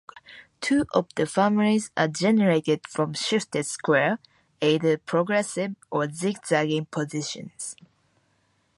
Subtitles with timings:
[0.61, 4.17] Two of the families are generated from shifted square,
[4.59, 7.75] either progressive or zig-zagging positions.